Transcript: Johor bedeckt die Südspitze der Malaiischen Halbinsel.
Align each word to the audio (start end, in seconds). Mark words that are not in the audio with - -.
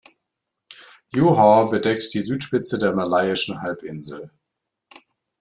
Johor 1.13 1.69
bedeckt 1.69 2.11
die 2.15 2.23
Südspitze 2.23 2.79
der 2.79 2.91
Malaiischen 2.93 3.61
Halbinsel. 3.61 4.31